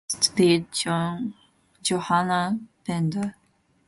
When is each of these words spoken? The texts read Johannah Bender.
The 0.07 0.15
texts 0.61 0.87
read 0.87 1.33
Johannah 1.83 2.59
Bender. 2.87 3.35